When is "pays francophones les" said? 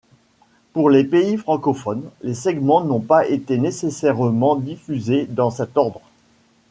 1.03-2.33